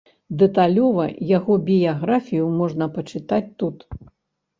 Дэталёва 0.43 1.03
яго 1.37 1.57
біяграфію 1.67 2.47
можна 2.61 2.87
пачытаць 2.97 3.43
тут. 3.61 3.77